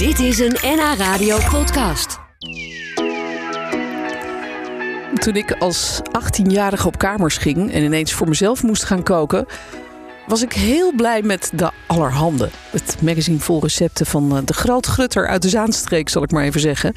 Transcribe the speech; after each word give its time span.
Dit 0.00 0.18
is 0.18 0.38
een 0.38 0.56
NH 0.62 0.94
Radio 0.96 1.38
podcast. 1.50 2.18
Toen 5.14 5.36
ik 5.36 5.52
als 5.52 6.00
18-jarige 6.00 6.86
op 6.86 6.98
kamers 6.98 7.36
ging 7.36 7.72
en 7.72 7.82
ineens 7.82 8.12
voor 8.12 8.28
mezelf 8.28 8.62
moest 8.62 8.84
gaan 8.84 9.02
koken, 9.02 9.46
was 10.26 10.42
ik 10.42 10.52
heel 10.52 10.92
blij 10.92 11.22
met 11.22 11.50
de 11.54 11.70
Allerhande. 11.86 12.48
Het 12.70 12.96
magazine 13.02 13.38
vol 13.38 13.60
recepten 13.60 14.06
van 14.06 14.36
eh, 14.36 14.42
de 14.44 14.52
grootgrutter 14.52 15.26
uit 15.26 15.42
de 15.42 15.48
Zaanstreek, 15.48 16.08
zal 16.08 16.22
ik 16.22 16.30
maar 16.30 16.44
even 16.44 16.60
zeggen. 16.60 16.94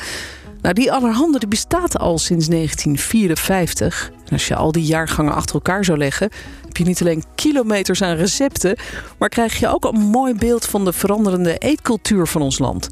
Nou, 0.64 0.76
die 0.76 0.92
Allerhande 0.92 1.48
bestaat 1.48 1.98
al 2.00 2.18
sinds 2.18 2.48
1954. 2.48 4.12
En 4.26 4.32
als 4.32 4.48
je 4.48 4.56
al 4.56 4.72
die 4.72 4.86
jaargangen 4.86 5.34
achter 5.34 5.56
elkaar 5.56 5.86
zou 5.86 5.98
leggen, 5.98 6.30
heb 6.66 6.78
je 6.78 6.84
niet 6.84 7.02
alleen 7.02 7.24
kilometers 7.36 8.02
aan 8.02 8.16
recepten, 8.16 8.76
maar 9.18 9.30
krijg 9.30 9.60
je 9.60 9.68
ook 9.68 9.86
een 9.86 10.00
mooi 10.00 10.34
beeld 10.36 10.66
van 10.66 10.86
de 10.86 10.94
veranderende 10.94 11.58
eetcultuur 11.58 12.28
van 12.28 12.42
ons 12.42 12.60
land. 12.60 12.90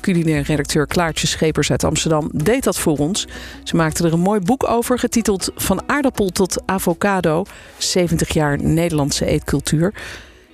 Culinair 0.00 0.42
redacteur 0.42 0.86
Klaartje 0.86 1.26
Schepers 1.26 1.70
uit 1.70 1.84
Amsterdam 1.84 2.30
deed 2.32 2.64
dat 2.64 2.78
voor 2.78 2.98
ons. 2.98 3.26
Ze 3.64 3.76
maakte 3.76 4.04
er 4.04 4.12
een 4.12 4.20
mooi 4.20 4.40
boek 4.40 4.68
over, 4.68 4.98
getiteld 4.98 5.50
Van 5.54 5.82
aardappel 5.86 6.28
tot 6.28 6.62
avocado: 6.66 7.44
70 7.78 8.32
jaar 8.32 8.62
Nederlandse 8.62 9.26
eetcultuur. 9.26 9.94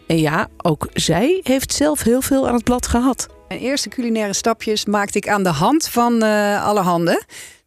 En 0.09 0.19
ja, 0.19 0.49
ook 0.57 0.89
zij 0.93 1.41
heeft 1.43 1.73
zelf 1.73 2.03
heel 2.03 2.23
veel 2.23 2.49
aan 2.49 2.55
het 2.55 2.65
blad 2.65 2.87
gehad. 2.87 3.27
Mijn 3.49 3.61
eerste 3.61 3.89
culinaire 3.89 4.33
stapjes 4.33 4.85
maakte 4.85 5.19
ik 5.19 5.29
aan 5.29 5.43
de 5.43 5.49
hand 5.49 5.89
van 5.89 6.25
uh, 6.25 6.67
Allerhande. 6.67 7.23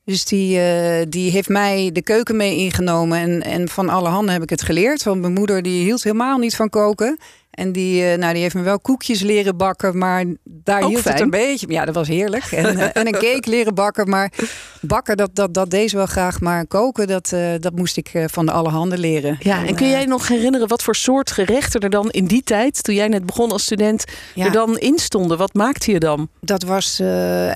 Dus 0.05 0.25
die, 0.25 0.57
uh, 0.57 1.05
die 1.09 1.31
heeft 1.31 1.49
mij 1.49 1.89
de 1.93 2.01
keuken 2.01 2.35
mee 2.35 2.57
ingenomen. 2.57 3.17
En, 3.19 3.41
en 3.41 3.69
van 3.69 3.89
alle 3.89 4.09
handen 4.09 4.33
heb 4.33 4.43
ik 4.43 4.49
het 4.49 4.61
geleerd. 4.61 5.03
Want 5.03 5.21
mijn 5.21 5.33
moeder 5.33 5.61
die 5.61 5.83
hield 5.83 6.03
helemaal 6.03 6.37
niet 6.37 6.55
van 6.55 6.69
koken. 6.69 7.19
En 7.51 7.71
die, 7.71 8.11
uh, 8.11 8.17
nou, 8.17 8.33
die 8.33 8.41
heeft 8.41 8.55
me 8.55 8.61
wel 8.61 8.79
koekjes 8.79 9.21
leren 9.21 9.57
bakken, 9.57 9.97
maar 9.97 10.25
daar 10.43 10.81
Ook 10.81 10.89
hield 10.89 11.01
fijn. 11.01 11.15
het 11.15 11.23
een 11.23 11.29
beetje. 11.29 11.65
Ja, 11.69 11.85
dat 11.85 11.95
was 11.95 12.07
heerlijk. 12.07 12.43
En, 12.51 12.77
uh, 12.77 12.83
en 12.93 13.07
een 13.07 13.11
cake 13.11 13.49
leren 13.49 13.75
bakken, 13.75 14.09
maar 14.09 14.31
bakken, 14.81 15.17
dat, 15.17 15.35
dat, 15.35 15.53
dat 15.53 15.69
deed 15.69 15.89
ze 15.89 15.95
wel 15.95 16.05
graag. 16.05 16.39
Maar 16.39 16.67
koken, 16.67 17.07
dat, 17.07 17.31
uh, 17.33 17.53
dat 17.59 17.75
moest 17.75 17.97
ik 17.97 18.11
van 18.25 18.45
de 18.45 18.51
alle 18.51 18.69
handen 18.69 18.99
leren. 18.99 19.37
Ja, 19.39 19.65
en 19.65 19.75
kun 19.75 19.89
jij 19.89 20.05
nog 20.05 20.27
herinneren 20.27 20.67
wat 20.67 20.83
voor 20.83 20.95
soort 20.95 21.31
gerechten 21.31 21.81
er 21.81 21.89
dan 21.89 22.09
in 22.09 22.25
die 22.25 22.43
tijd, 22.43 22.83
toen 22.83 22.95
jij 22.95 23.07
net 23.07 23.25
begon 23.25 23.51
als 23.51 23.63
student, 23.63 24.03
ja. 24.35 24.45
er 24.45 24.51
dan 24.51 24.77
in 24.77 24.97
stonden? 24.97 25.37
Wat 25.37 25.53
maakte 25.53 25.91
je 25.91 25.99
dan? 25.99 26.29
Dat 26.39 26.63
was 26.63 27.01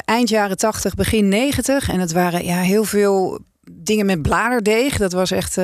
eind 0.06 0.30
jaren 0.30 0.58
80, 0.58 0.96
begin 0.96 1.28
90. 1.28 1.90
En 1.90 2.00
het 2.00 2.12
waren 2.12 2.46
ja, 2.46 2.60
heel 2.60 2.84
veel 2.84 3.40
dingen 3.72 4.06
met 4.06 4.22
bladerdeeg. 4.22 4.98
Dat 4.98 5.12
was 5.12 5.32
echt, 5.32 5.56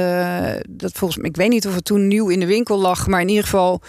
dat 0.70 0.92
volgens 0.94 1.20
mij, 1.20 1.30
ik 1.30 1.36
weet 1.36 1.50
niet 1.50 1.68
of 1.68 1.76
het 1.76 1.86
toen 1.86 2.08
nieuw 2.08 2.30
in 2.30 2.40
de 2.40 2.46
winkel 2.46 2.80
lag, 2.80 3.08
maar 3.08 3.22
in 3.22 3.30
ieder 3.30 3.44
geval 3.44 3.82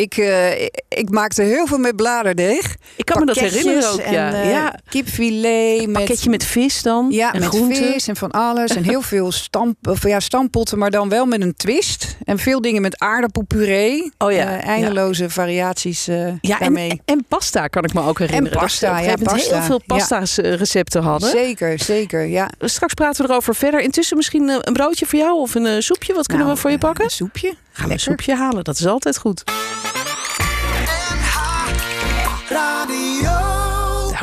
ik, 0.00 0.16
uh, 0.16 0.62
ik, 0.88 1.10
maakte 1.10 1.42
heel 1.42 1.66
veel 1.66 1.78
met 1.78 1.96
bladerdeeg. 1.96 2.76
Ik 2.96 3.04
kan 3.04 3.18
me 3.18 3.26
dat 3.26 3.38
herinneren 3.38 3.92
ook, 3.92 4.00
ja. 4.00 4.32
En, 4.32 4.46
uh, 4.46 4.50
ja. 4.50 4.78
Kipfilet. 4.88 5.82
Een 5.82 5.92
pakketje 5.92 6.30
met 6.30 6.44
vis 6.44 6.82
dan? 6.82 7.06
Ja, 7.10 7.32
en 7.32 7.40
met 7.40 7.48
groenten. 7.48 7.92
vis 7.92 8.08
en 8.08 8.16
van 8.16 8.30
alles. 8.30 8.76
En 8.76 8.82
heel 8.82 9.02
veel 9.02 9.32
stamp, 9.32 9.76
of 9.88 10.06
ja, 10.06 10.20
stampotten, 10.20 10.78
maar 10.78 10.90
dan 10.90 11.08
wel 11.08 11.26
met 11.26 11.40
een 11.40 11.54
twist. 11.54 12.16
En 12.24 12.38
veel 12.38 12.60
dingen 12.60 12.82
met 12.82 12.98
aardappelpuree. 12.98 14.12
Oh 14.18 14.32
ja. 14.32 14.56
Uh, 14.56 14.66
eindeloze 14.66 15.22
ja. 15.22 15.28
variaties 15.28 16.04
ja, 16.04 16.58
daarmee. 16.58 16.90
En, 16.90 17.00
en, 17.04 17.24
pasta 17.28 17.66
kan 17.66 17.84
ik 17.84 17.92
me 17.92 18.02
ook 18.02 18.18
herinneren. 18.18 18.52
En 18.52 18.62
pasta, 18.62 18.96
dat 18.96 19.04
ja. 19.04 19.14
pasta. 19.22 19.54
heel 19.54 19.62
veel 19.62 19.82
pasta's 19.86 20.34
ja. 20.34 20.54
recepten 20.54 21.02
hadden. 21.02 21.30
Zeker, 21.30 21.78
zeker, 21.78 22.26
ja. 22.26 22.50
Straks 22.58 22.94
praten 22.94 23.24
we 23.24 23.30
erover 23.30 23.54
verder. 23.54 23.80
Intussen 23.80 24.16
misschien 24.16 24.48
een 24.48 24.72
broodje 24.72 25.06
voor 25.06 25.18
jou 25.18 25.40
of 25.40 25.54
een 25.54 25.82
soepje. 25.82 26.14
Wat 26.14 26.26
kunnen 26.26 26.46
nou, 26.46 26.56
we 26.56 26.62
voor 26.62 26.70
je 26.70 26.78
pakken? 26.78 27.04
Een 27.04 27.10
soepje. 27.10 27.54
Gaan 27.72 27.88
we 27.88 27.92
een 27.92 28.00
soepje 28.00 28.34
halen, 28.34 28.64
dat 28.64 28.78
is 28.78 28.86
altijd 28.86 29.18
goed. 29.18 29.44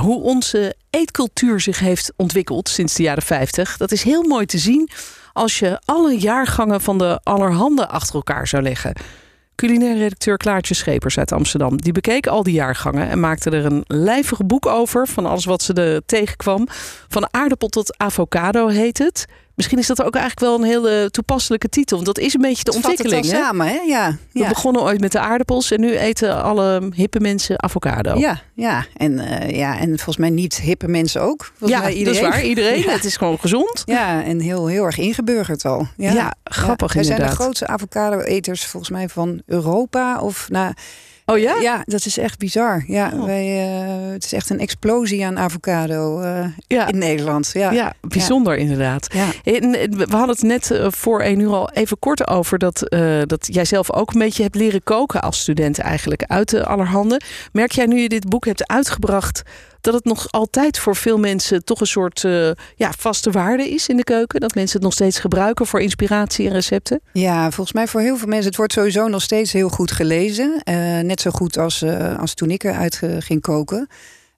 Hoe 0.07 0.21
onze 0.21 0.75
eetcultuur 0.89 1.59
zich 1.59 1.79
heeft 1.79 2.13
ontwikkeld 2.15 2.69
sinds 2.69 2.93
de 2.93 3.03
jaren 3.03 3.23
50, 3.23 3.77
dat 3.77 3.91
is 3.91 4.03
heel 4.03 4.23
mooi 4.23 4.45
te 4.45 4.57
zien 4.57 4.89
als 5.33 5.59
je 5.59 5.81
alle 5.85 6.19
jaargangen 6.19 6.81
van 6.81 6.97
de 6.97 7.19
allerhande 7.23 7.87
achter 7.87 8.15
elkaar 8.15 8.47
zou 8.47 8.63
leggen. 8.63 8.93
Culinair 9.55 9.97
redacteur 9.97 10.37
Klaartje 10.37 10.73
Schepers 10.73 11.17
uit 11.17 11.31
Amsterdam. 11.31 11.81
Die 11.81 11.91
bekeek 11.91 12.27
al 12.27 12.43
die 12.43 12.53
jaargangen 12.53 13.09
en 13.09 13.19
maakte 13.19 13.49
er 13.49 13.65
een 13.65 13.83
lijvig 13.87 14.45
boek 14.45 14.65
over 14.65 15.07
van 15.07 15.25
alles 15.25 15.45
wat 15.45 15.61
ze 15.61 15.73
er 15.73 16.05
tegenkwam. 16.05 16.67
Van 17.07 17.27
aardappel 17.31 17.67
tot 17.67 17.97
avocado 17.97 18.67
heet 18.67 18.97
het. 18.97 19.25
Misschien 19.57 19.77
is 19.79 19.87
dat 19.87 20.03
ook 20.03 20.15
eigenlijk 20.15 20.45
wel 20.45 20.55
een 20.55 20.63
hele 20.63 21.07
toepasselijke 21.11 21.69
titel. 21.69 21.95
Want 21.95 22.07
dat 22.15 22.25
is 22.25 22.33
een 22.33 22.41
beetje 22.41 22.63
de 22.63 22.71
Het 22.71 22.85
ontwikkeling. 22.85 23.25
Het 23.25 23.31
hè? 23.31 23.37
samen, 23.37 23.67
hè? 23.67 23.79
Ja. 23.87 24.17
We 24.31 24.39
ja. 24.39 24.49
begonnen 24.49 24.81
ooit 24.81 24.99
met 24.99 25.11
de 25.11 25.19
aardappels 25.19 25.71
en 25.71 25.79
nu 25.79 25.97
eten 25.97 26.43
alle 26.43 26.89
hippe 26.95 27.19
mensen 27.19 27.63
avocado. 27.63 28.17
Ja, 28.17 28.41
ja. 28.53 28.85
En, 28.97 29.11
uh, 29.11 29.49
ja, 29.49 29.77
en 29.79 29.87
volgens 29.87 30.17
mij 30.17 30.29
niet 30.29 30.61
hippe 30.61 30.87
mensen 30.87 31.21
ook. 31.21 31.51
Volgens 31.57 31.79
ja, 31.79 31.85
mij 31.85 31.93
iedereen. 31.93 32.21
dat 32.21 32.31
is 32.31 32.37
waar. 32.37 32.45
Iedereen. 32.47 32.75
Ja. 32.87 32.91
Het 32.91 33.03
is 33.03 33.17
gewoon 33.17 33.39
gezond. 33.39 33.81
Ja, 33.85 34.23
en 34.23 34.39
heel, 34.39 34.67
heel 34.67 34.83
erg 34.83 34.97
ingeburgerd 34.97 35.65
al. 35.65 35.87
Ja, 35.97 36.11
ja 36.11 36.33
grappig 36.43 36.93
Wij 36.93 37.01
inderdaad. 37.01 37.25
zijn 37.27 37.37
de 37.37 37.43
grootste 37.43 37.67
avocado-eters 37.67 38.65
volgens 38.65 38.91
mij 38.91 39.09
van 39.09 39.41
Europa. 39.45 40.19
Of 40.19 40.49
nou, 40.49 40.73
Oh 41.29 41.37
ja? 41.37 41.55
Ja, 41.55 41.81
dat 41.85 42.05
is 42.05 42.17
echt 42.17 42.39
bizar. 42.39 42.83
Ja, 42.87 43.11
Oh. 43.13 43.25
wij, 43.25 43.67
uh, 43.67 44.11
het 44.11 44.23
is 44.23 44.33
echt 44.33 44.49
een 44.49 44.59
explosie 44.59 45.25
aan 45.25 45.37
avocado 45.37 46.21
uh, 46.21 46.45
ja. 46.67 46.87
in 46.87 46.97
Nederland. 46.97 47.49
Ja, 47.53 47.71
ja 47.71 47.93
bijzonder 48.01 48.53
ja. 48.53 48.59
inderdaad. 48.59 49.07
En 49.43 49.71
we 49.71 50.05
hadden 50.09 50.29
het 50.35 50.41
net 50.41 50.79
voor 50.87 51.21
één 51.21 51.39
uur 51.39 51.53
al 51.53 51.71
even 51.71 51.99
kort 51.99 52.27
over 52.27 52.57
dat, 52.57 52.83
uh, 52.93 53.21
dat 53.25 53.47
jij 53.51 53.65
zelf 53.65 53.93
ook 53.93 54.13
een 54.13 54.19
beetje 54.19 54.43
hebt 54.43 54.55
leren 54.55 54.83
koken 54.83 55.21
als 55.21 55.39
student 55.39 55.79
eigenlijk 55.79 56.23
uit 56.23 56.49
de 56.49 56.65
allerhande. 56.65 57.21
Merk 57.51 57.71
jij 57.71 57.85
nu 57.85 57.99
je 57.99 58.09
dit 58.09 58.29
boek 58.29 58.45
hebt 58.45 58.67
uitgebracht 58.67 59.41
dat 59.81 59.93
het 59.93 60.05
nog 60.05 60.31
altijd 60.31 60.79
voor 60.79 60.95
veel 60.95 61.17
mensen 61.17 61.63
toch 61.63 61.79
een 61.79 61.87
soort 61.87 62.23
uh, 62.23 62.51
ja, 62.75 62.91
vaste 62.97 63.31
waarde 63.31 63.69
is 63.69 63.87
in 63.87 63.97
de 63.97 64.03
keuken? 64.03 64.39
Dat 64.39 64.55
mensen 64.55 64.75
het 64.75 64.83
nog 64.85 64.93
steeds 64.93 65.19
gebruiken 65.19 65.65
voor 65.67 65.81
inspiratie 65.81 66.47
en 66.47 66.53
recepten? 66.53 67.01
Ja, 67.13 67.51
volgens 67.51 67.73
mij 67.73 67.87
voor 67.87 68.01
heel 68.01 68.17
veel 68.17 68.27
mensen. 68.27 68.47
Het 68.47 68.57
wordt 68.57 68.73
sowieso 68.73 69.07
nog 69.07 69.21
steeds 69.21 69.51
heel 69.51 69.69
goed 69.69 69.91
gelezen. 69.91 70.61
Uh, 70.69 70.99
net 70.99 71.21
zo 71.21 71.31
goed 71.31 71.57
als, 71.57 71.81
uh, 71.81 72.19
als 72.19 72.33
toen 72.33 72.51
ik 72.51 72.63
eruit 72.63 73.01
ging 73.19 73.41
koken. 73.41 73.87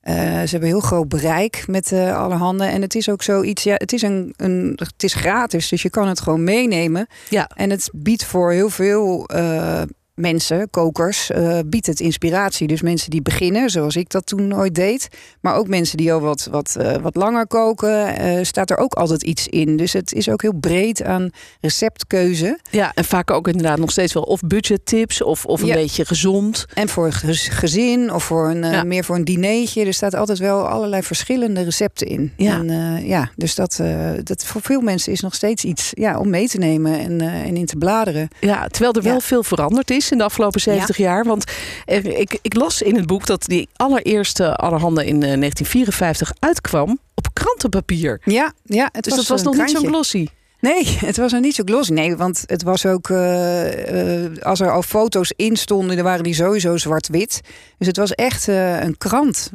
Uh, 0.04 0.14
ze 0.14 0.48
hebben 0.50 0.68
heel 0.68 0.80
groot 0.80 1.08
bereik 1.08 1.64
met 1.66 1.92
uh, 1.92 2.16
alle 2.18 2.34
handen. 2.34 2.68
En 2.68 2.82
het 2.82 2.94
is 2.94 3.08
ook 3.08 3.22
zoiets, 3.22 3.62
ja, 3.62 3.74
het 3.74 3.92
is, 3.92 4.02
een, 4.02 4.34
een, 4.36 4.72
het 4.76 5.02
is 5.02 5.14
gratis, 5.14 5.68
dus 5.68 5.82
je 5.82 5.90
kan 5.90 6.08
het 6.08 6.20
gewoon 6.20 6.44
meenemen. 6.44 7.06
Ja. 7.28 7.50
En 7.54 7.70
het 7.70 7.90
biedt 7.92 8.24
voor 8.24 8.52
heel 8.52 8.70
veel 8.70 9.30
uh, 9.34 9.82
mensen, 10.20 10.70
kokers, 10.70 11.30
uh, 11.30 11.58
biedt 11.66 11.86
het 11.86 12.00
inspiratie. 12.00 12.66
Dus 12.66 12.82
mensen 12.82 13.10
die 13.10 13.22
beginnen, 13.22 13.70
zoals 13.70 13.96
ik 13.96 14.10
dat 14.10 14.26
toen 14.26 14.54
ooit 14.54 14.74
deed. 14.74 15.08
Maar 15.40 15.54
ook 15.56 15.68
mensen 15.68 15.96
die 15.96 16.12
al 16.12 16.20
wat, 16.20 16.48
wat, 16.50 16.76
uh, 16.80 16.92
wat 16.96 17.16
langer 17.16 17.46
koken, 17.46 18.22
uh, 18.26 18.38
staat 18.44 18.70
er 18.70 18.76
ook 18.76 18.94
altijd 18.94 19.22
iets 19.22 19.48
in. 19.48 19.76
Dus 19.76 19.92
het 19.92 20.12
is 20.12 20.28
ook 20.28 20.42
heel 20.42 20.54
breed 20.60 21.02
aan 21.02 21.30
receptkeuze. 21.60 22.58
Ja, 22.70 22.92
en 22.94 23.04
vaak 23.04 23.30
ook 23.30 23.48
inderdaad 23.48 23.78
nog 23.78 23.90
steeds 23.90 24.12
wel 24.12 24.22
of 24.22 24.40
budgettips 24.40 25.22
of, 25.22 25.44
of 25.46 25.60
een 25.60 25.66
Ja. 25.66 25.74
beetje 25.74 26.04
gezond. 26.04 26.66
En 26.74 26.88
voor 26.88 27.06
een 27.06 27.12
gez- 27.12 27.48
gezin 27.58 28.12
of 28.12 28.24
voor 28.24 28.48
een, 28.48 28.62
Ja. 28.62 28.82
meer 28.84 29.04
voor 29.04 29.16
een 29.16 29.24
dinertje. 29.24 29.84
Er 29.84 29.94
staat 29.94 30.14
altijd 30.14 30.38
wel 30.38 30.68
allerlei 30.68 31.02
verschillende 31.02 31.62
recepten 31.62 32.06
in. 32.06 32.32
Ja. 32.36 32.58
En, 32.58 33.06
ja 33.06 33.30
dus 33.36 33.54
dat, 33.54 33.80
dat 34.22 34.44
voor 34.44 34.60
veel 34.62 34.80
mensen 34.80 35.12
is 35.12 35.20
nog 35.20 35.34
steeds 35.34 35.64
iets 35.64 35.90
ja, 35.94 36.18
om 36.18 36.30
mee 36.30 36.48
te 36.48 36.58
nemen 36.58 36.98
en, 36.98 37.20
en 37.20 37.56
in 37.56 37.66
te 37.66 37.76
bladeren. 37.76 38.28
Ja, 38.40 38.66
terwijl 38.68 38.92
er 38.92 39.02
wel 39.02 39.12
Ja. 39.12 39.20
veel 39.20 39.42
veranderd 39.42 39.90
is 39.90 40.09
in 40.12 40.18
de 40.18 40.24
afgelopen 40.24 40.60
70 40.60 40.96
jaar. 40.96 41.24
Want 41.24 41.44
eh, 41.84 42.04
ik, 42.04 42.38
ik 42.42 42.54
las 42.54 42.82
in 42.82 42.96
het 42.96 43.06
boek 43.06 43.26
dat 43.26 43.44
die 43.44 43.68
allereerste 43.76 44.56
Allerhande 44.56 45.06
in 45.06 45.22
eh, 45.22 45.38
1954 45.38 46.32
uitkwam 46.38 46.98
op 47.14 47.28
krantenpapier. 47.32 48.20
Ja, 48.24 48.52
ja 48.64 48.88
het 48.92 49.04
Dus 49.04 49.16
was 49.16 49.26
dat 49.26 49.36
was 49.36 49.56
nog 49.56 49.66
niet 49.66 49.76
zo'n 49.76 49.86
glossy. 49.86 50.26
Nee, 50.60 50.98
het 51.06 51.16
was 51.16 51.32
er 51.32 51.40
niet 51.40 51.54
zo 51.54 51.62
glossy. 51.66 51.92
Nee, 51.92 52.16
want 52.16 52.42
het 52.46 52.62
was 52.62 52.86
ook... 52.86 53.08
uh, 53.08 54.24
uh, 54.24 54.30
als 54.42 54.60
er 54.60 54.72
al 54.72 54.82
foto's 54.82 55.32
in 55.36 55.56
stonden, 55.56 55.96
dan 55.96 56.04
waren 56.04 56.24
die 56.24 56.34
sowieso 56.34 56.76
zwart-wit. 56.76 57.40
Dus 57.78 57.86
het 57.86 57.96
was 57.96 58.14
echt 58.14 58.48
uh, 58.48 58.82
een 58.82 58.98
krant. 58.98 59.50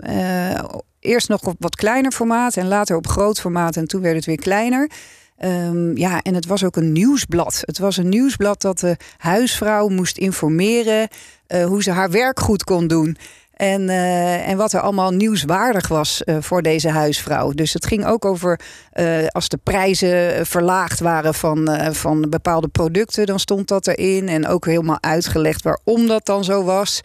Eerst 1.00 1.29
nog 1.29 1.41
op 1.41 1.56
wat 1.59 1.76
kleiner 1.76 2.12
formaat 2.12 2.58
en 2.58 2.68
later 2.68 2.96
op 2.96 3.08
groot 3.08 3.40
formaat. 3.40 3.76
En 3.76 3.88
toen 3.88 4.02
werd 4.02 4.16
het 4.16 4.26
weer 4.26 4.40
kleiner. 4.40 4.90
Um, 5.43 5.97
ja, 5.97 6.22
en 6.22 6.34
het 6.34 6.46
was 6.46 6.64
ook 6.64 6.76
een 6.76 6.91
nieuwsblad. 6.91 7.61
Het 7.66 7.78
was 7.78 7.97
een 7.97 8.09
nieuwsblad 8.09 8.61
dat 8.61 8.79
de 8.79 8.97
huisvrouw 9.17 9.87
moest 9.87 10.17
informeren... 10.17 11.08
Uh, 11.47 11.66
hoe 11.66 11.84
ze 11.84 11.91
haar 11.91 12.11
werk 12.11 12.40
goed 12.40 12.64
kon 12.64 12.87
doen. 12.87 13.17
En, 13.53 13.82
uh, 13.82 14.47
en 14.47 14.58
wat 14.58 14.73
er 14.73 14.79
allemaal 14.79 15.11
nieuwswaardig 15.11 15.87
was 15.87 16.22
uh, 16.26 16.37
voor 16.40 16.61
deze 16.61 16.90
huisvrouw. 16.90 17.52
Dus 17.52 17.73
het 17.73 17.85
ging 17.85 18.05
ook 18.05 18.26
over 18.26 18.59
als 19.28 19.49
de 19.49 19.59
prijzen 19.64 20.46
verlaagd 20.46 20.99
waren 20.99 21.34
van, 21.34 21.70
van 21.91 22.29
bepaalde 22.29 22.67
producten, 22.67 23.26
dan 23.26 23.40
stond 23.40 23.67
dat 23.67 23.88
erin. 23.88 24.29
En 24.29 24.47
ook 24.47 24.66
helemaal 24.66 25.02
uitgelegd 25.02 25.64
waarom 25.64 26.08
dat 26.08 26.26
dan 26.26 26.43
zo 26.43 26.64
was. 26.64 27.02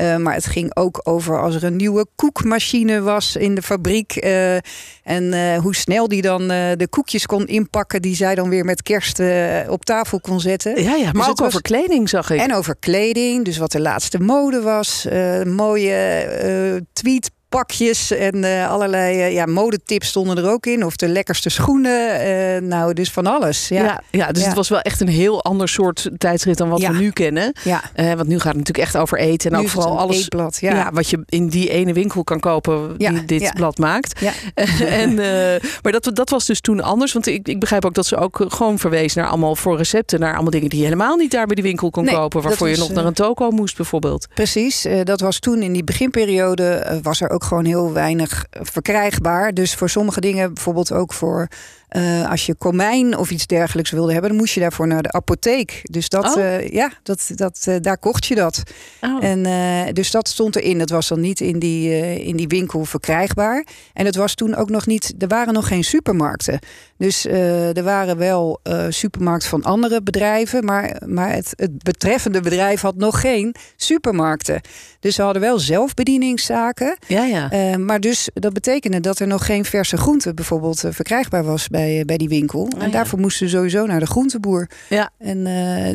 Uh, 0.00 0.16
maar 0.16 0.34
het 0.34 0.46
ging 0.46 0.76
ook 0.76 1.00
over 1.02 1.40
als 1.40 1.54
er 1.54 1.64
een 1.64 1.76
nieuwe 1.76 2.06
koekmachine 2.16 3.00
was 3.00 3.36
in 3.36 3.54
de 3.54 3.62
fabriek. 3.62 4.24
Uh, 4.24 4.54
en 5.02 5.22
uh, 5.32 5.58
hoe 5.58 5.74
snel 5.74 6.08
die 6.08 6.22
dan 6.22 6.48
de 6.48 6.86
koekjes 6.90 7.26
kon 7.26 7.46
inpakken. 7.46 8.02
Die 8.02 8.14
zij 8.16 8.34
dan 8.34 8.48
weer 8.48 8.64
met 8.64 8.82
kerst 8.82 9.20
op 9.68 9.84
tafel 9.84 10.20
kon 10.20 10.40
zetten. 10.40 10.82
Ja, 10.82 10.94
ja 10.94 11.04
maar 11.04 11.12
Dus 11.12 11.28
ook 11.28 11.38
was- 11.38 11.46
over 11.46 11.62
kleding 11.62 12.08
zag 12.08 12.30
ik. 12.30 12.40
En 12.40 12.54
over 12.54 12.76
kleding. 12.76 13.44
Dus 13.44 13.56
wat 13.58 13.72
de 13.72 13.80
laatste 13.80 14.18
mode 14.20 14.60
was. 14.60 15.06
mooie 15.44 16.86
tweet 16.92 17.30
pakjes 17.48 18.10
en 18.10 18.36
uh, 18.36 18.70
allerlei 18.70 19.16
uh, 19.16 19.32
ja, 19.32 19.46
modetips 19.46 20.08
stonden 20.08 20.36
er 20.36 20.50
ook 20.50 20.66
in. 20.66 20.84
Of 20.84 20.96
de 20.96 21.08
lekkerste 21.08 21.48
schoenen. 21.48 22.26
Uh, 22.26 22.60
nou, 22.68 22.92
dus 22.92 23.10
van 23.10 23.26
alles. 23.26 23.68
Ja, 23.68 23.82
ja, 23.82 24.02
ja 24.10 24.32
dus 24.32 24.42
ja. 24.42 24.48
het 24.48 24.56
was 24.56 24.68
wel 24.68 24.80
echt 24.80 25.00
een 25.00 25.08
heel 25.08 25.42
ander 25.44 25.68
soort 25.68 26.10
tijdschrift 26.18 26.58
dan 26.58 26.68
wat 26.68 26.80
Ja. 26.80 26.92
we 26.92 26.98
nu 26.98 27.10
kennen. 27.10 27.52
Ja. 27.64 27.82
want 27.94 28.28
nu 28.28 28.34
gaat 28.34 28.54
het 28.54 28.56
natuurlijk 28.56 28.78
echt 28.78 28.96
over 28.96 29.18
eten. 29.18 29.50
En 29.50 29.56
Nu 29.58 29.64
ook 29.64 29.70
vooral 29.70 29.98
alles 29.98 30.18
eetblad, 30.18 30.58
ja. 30.60 30.90
wat 30.92 31.10
je 31.10 31.22
in 31.26 31.48
die 31.48 31.70
ene 31.70 31.92
winkel 31.92 32.24
kan 32.24 32.40
kopen 32.40 32.94
Ja, 32.98 33.10
die 33.10 33.24
dit 33.24 33.54
blad 33.54 33.78
maakt. 33.78 34.20
Ja. 34.20 34.32
en, 35.02 35.18
eh, 35.18 35.62
maar 35.82 35.92
dat, 35.92 36.10
dat 36.12 36.30
was 36.30 36.46
dus 36.46 36.60
toen 36.60 36.80
anders. 36.80 37.12
Want 37.12 37.26
ik, 37.26 37.48
ik 37.48 37.60
begrijp 37.60 37.84
ook 37.84 37.94
dat 37.94 38.06
ze 38.06 38.16
ook 38.16 38.44
gewoon 38.48 38.78
verwees 38.78 39.14
naar 39.14 39.26
allemaal 39.26 39.56
voor 39.56 39.76
recepten. 39.76 40.20
Naar 40.20 40.32
allemaal 40.34 40.50
dingen 40.50 40.68
die 40.68 40.78
je 40.78 40.84
helemaal 40.84 41.16
niet 41.16 41.30
daar 41.30 41.46
bij 41.46 41.54
die 41.54 41.64
winkel 41.64 41.90
kon 41.90 42.04
Nee, 42.04 42.14
kopen. 42.14 42.42
Waarvoor 42.42 42.68
je 42.68 42.76
nog 42.76 42.88
naar 42.88 42.98
eh, 42.98 43.04
een 43.04 43.12
toko 43.14 43.50
moest 43.50 43.76
bijvoorbeeld. 43.76 44.26
Precies, 44.34 44.84
eh, 44.84 45.04
dat 45.04 45.20
was 45.20 45.38
toen 45.38 45.62
in 45.62 45.72
die 45.72 45.84
beginperiode 45.84 46.68
eh, 46.68 46.96
was 47.02 47.20
er 47.20 47.30
ook 47.30 47.37
gewoon 47.44 47.64
heel 47.64 47.92
weinig 47.92 48.44
verkrijgbaar. 48.50 49.54
Dus 49.54 49.74
voor 49.74 49.90
sommige 49.90 50.20
dingen, 50.20 50.54
bijvoorbeeld 50.54 50.92
ook 50.92 51.12
voor 51.12 51.48
eh, 51.88 52.30
als 52.30 52.46
je 52.46 52.54
komijn 52.54 53.16
of 53.16 53.30
iets 53.30 53.46
dergelijks 53.46 53.90
wilde 53.90 54.12
hebben, 54.12 54.30
dan 54.30 54.38
moest 54.38 54.54
je 54.54 54.60
daarvoor 54.60 54.86
naar 54.86 55.02
de 55.02 55.12
apotheek. 55.12 55.80
Dus 55.82 56.08
dat, 56.08 56.36
Oh. 56.36 56.42
eh, 56.44 56.68
ja, 56.68 56.90
dat, 57.02 57.30
dat, 57.34 57.64
eh, 57.64 57.74
daar 57.80 57.98
kocht 57.98 58.26
je 58.26 58.34
dat. 58.34 58.62
Oh. 59.00 59.24
En 59.24 59.94
dus 59.94 60.10
dat 60.10 60.28
stond 60.28 60.56
erin. 60.56 60.78
Dat 60.78 60.90
was 60.90 61.08
dan 61.08 61.20
niet 61.20 61.40
in 61.40 61.58
die, 61.58 62.20
in 62.24 62.36
die 62.36 62.48
winkel 62.48 62.84
verkrijgbaar. 62.84 63.66
En 63.92 64.06
het 64.06 64.16
was 64.16 64.34
toen 64.34 64.54
ook 64.54 64.70
nog 64.70 64.86
niet. 64.86 65.14
Er 65.18 65.28
waren 65.28 65.54
nog 65.54 65.68
geen 65.68 65.84
supermarkten. 65.84 66.58
Dus 66.98 67.26
uh, 67.26 67.76
er 67.76 67.82
waren 67.82 68.16
wel 68.16 68.60
supermarkten 68.88 69.48
van 69.48 69.62
andere 69.62 70.02
bedrijven. 70.02 70.64
Maar, 70.64 71.02
maar 71.06 71.32
het, 71.32 71.52
het 71.56 71.82
betreffende 71.82 72.40
bedrijf 72.40 72.80
had 72.80 72.96
nog 72.96 73.20
geen 73.20 73.54
supermarkten. 73.76 74.60
Dus 75.00 75.14
ze 75.14 75.22
hadden 75.22 75.42
wel 75.42 75.58
zelfbedieningszaken. 75.58 76.96
Ja, 77.06 77.24
ja. 77.24 77.52
Uh, 77.52 77.76
maar 77.76 78.00
dus 78.00 78.28
dat 78.34 78.52
betekende 78.52 79.00
dat 79.00 79.18
er 79.18 79.26
nog 79.26 79.46
geen 79.46 79.64
verse 79.64 79.96
groente 79.96 80.34
bijvoorbeeld 80.34 80.84
verkrijgbaar 80.88 81.44
was 81.44 81.68
bij, 81.68 82.02
bij 82.06 82.16
die 82.16 82.28
winkel. 82.28 82.60
Oh, 82.60 82.82
en 82.82 82.86
ja. 82.86 82.92
daarvoor 82.92 83.18
moesten 83.18 83.48
ze 83.48 83.56
sowieso 83.56 83.86
naar 83.86 84.00
de 84.00 84.06
groenteboer. 84.06 84.68
Ja. 84.88 85.10
En, 85.18 85.44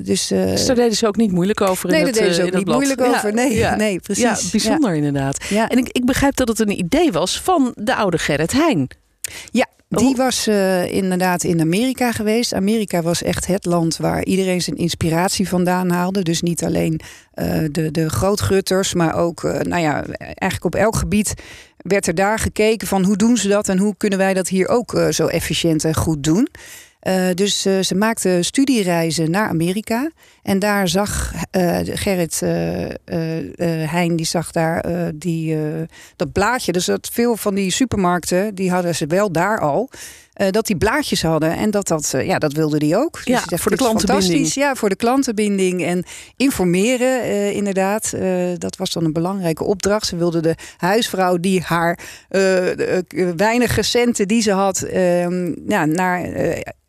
dus, 0.04 0.28
dus 0.28 0.66
daar 0.66 0.76
deden 0.76 0.98
ze 0.98 1.08
ook 1.08 1.16
niet 1.16 1.32
moeilijk 1.32 1.62
over. 1.62 1.90
Nee, 1.90 2.00
in 2.00 2.06
daar 2.06 2.14
het, 2.14 2.22
deden 2.22 2.36
ze 2.36 2.44
ook 2.46 2.54
niet 2.54 2.68
moeilijk 2.68 3.02
over. 3.02 3.34
Nee, 3.34 3.56
ja. 3.56 3.76
nee 3.86 4.00
precies. 4.00 4.24
Ja, 4.24 4.38
bijzonder 4.52 4.96
inderdaad. 4.96 5.44
Ja. 5.50 5.70
En 5.70 5.78
ik, 5.78 5.90
ik 5.92 6.06
begrijp 6.06 6.36
dat 6.36 6.48
het 6.48 6.60
een 6.60 6.78
idee 6.80 7.12
was 7.12 7.42
van 7.42 7.72
de 7.76 7.96
oude 7.96 8.18
Gerrit 8.18 8.52
Heijn. 8.52 8.88
Ja, 9.52 9.68
die 9.98 10.12
Oh. 10.12 10.18
was 10.18 10.48
uh, 10.48 10.92
inderdaad 10.92 11.44
in 11.44 11.62
Amerika 11.62 12.12
geweest. 12.12 12.54
Amerika 12.54 13.02
was 13.02 13.24
echt 13.24 13.48
het 13.48 13.66
land 13.66 13.98
waar 13.98 14.24
iedereen 14.24 14.62
zijn 14.62 14.78
inspiratie 14.78 15.48
vandaan 15.50 15.90
haalde. 15.90 16.22
Dus 16.22 16.42
niet 16.42 16.64
alleen 16.64 17.00
uh, 17.36 17.58
de, 17.72 17.92
de 17.92 18.10
grootgutters, 18.10 18.94
maar 18.94 19.16
ook, 19.16 19.44
uh, 19.44 19.60
nou 19.60 19.82
ja, 19.82 20.06
eigenlijk 20.18 20.66
op 20.66 20.76
elk 20.76 20.96
gebied 20.96 21.34
werd 21.78 22.08
er 22.08 22.16
daar 22.16 22.40
gekeken 22.40 22.88
van 22.88 23.04
hoe 23.04 23.18
doen 23.18 23.38
ze 23.38 23.48
dat 23.48 23.70
en 23.70 23.78
hoe 23.78 23.96
kunnen 23.98 24.20
wij 24.20 24.34
dat 24.34 24.48
hier 24.48 24.68
ook 24.68 25.06
zo 25.10 25.28
efficiënt 25.28 25.84
en 25.84 25.96
goed 25.96 26.24
doen. 26.24 26.48
Uh, 27.08 27.30
dus 27.34 27.66
uh, 27.66 27.80
ze 27.80 27.96
maakte 27.96 28.38
studiereizen 28.42 29.32
naar 29.32 29.48
Amerika. 29.48 30.12
En 30.42 30.60
daar 30.60 30.88
zag 30.88 31.34
uh, 31.52 31.80
Gerrit 31.84 32.40
Heijn, 33.90 34.16
die 34.16 34.26
zag 34.26 34.52
daar 34.52 34.84
die, 35.16 35.58
dat 36.16 36.32
blaadje. 36.32 36.72
Dus 36.72 36.86
dat 36.86 37.10
veel 37.14 37.38
van 37.38 37.56
die 37.56 37.72
supermarkten, 37.72 38.56
die 38.56 38.72
hadden 38.72 38.96
ze 38.96 39.06
wel 39.06 39.32
daar 39.32 39.60
al. 39.60 39.90
Uh, 40.42 40.50
dat 40.50 40.66
die 40.66 40.78
blaadjes 40.78 41.22
hadden 41.22 41.56
en 41.56 41.72
dat 41.72 41.88
dat, 41.88 42.12
uh, 42.16 42.26
ja, 42.26 42.40
dat 42.40 42.54
wilde 42.54 42.80
die 42.80 42.98
ook. 42.98 43.22
Ja, 43.24 43.40
dus 43.40 43.46
dacht, 43.46 43.62
voor 43.62 43.72
de 43.72 43.78
klantenbinding. 43.78 44.32
fantastisch. 44.32 44.54
Ja, 44.54 44.76
voor 44.76 44.90
de 44.90 44.96
klantenbinding 44.96 45.84
en 45.84 46.04
informeren 46.38 47.26
uh, 47.26 47.56
inderdaad. 47.56 48.14
dat 48.58 48.76
was 48.76 48.92
dan 48.92 49.06
een 49.06 49.14
belangrijke 49.14 49.64
opdracht. 49.64 50.08
Ze 50.08 50.16
wilde 50.16 50.42
de 50.42 50.56
huisvrouw 50.78 51.38
die 51.38 51.62
haar 51.62 52.00
weinige 53.36 53.82
centen 53.82 54.28
die 54.28 54.42
ze 54.42 54.52
had, 54.52 54.82
ehm, 54.82 55.54
ja, 55.68 55.86
naar 55.86 56.30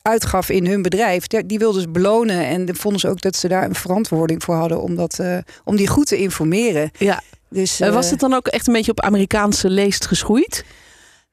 uitgaf 0.03 0.49
in 0.49 0.67
hun 0.67 0.83
bedrijf, 0.83 1.27
die 1.27 1.59
wilden 1.59 1.81
ze 1.81 1.89
belonen. 1.89 2.47
En 2.47 2.77
vonden 2.77 3.01
ze 3.01 3.09
ook 3.09 3.21
dat 3.21 3.37
ze 3.37 3.49
daar 3.49 3.65
een 3.65 3.75
verantwoording 3.75 4.43
voor 4.43 4.55
hadden 4.55 4.83
om, 4.83 4.95
dat, 4.97 5.19
uh, 5.21 5.37
om 5.65 5.77
die 5.77 5.87
goed 5.87 6.07
te 6.07 6.17
informeren. 6.17 6.91
Ja. 6.99 7.23
Dus, 7.49 7.81
uh, 7.81 7.93
was 7.93 8.11
het 8.11 8.21
dan 8.21 8.35
ook 8.35 8.47
echt 8.47 8.67
een 8.67 8.73
beetje 8.73 8.91
op 8.91 9.01
Amerikaanse 9.01 9.71
leest 9.71 10.07
geschoeid? 10.07 10.65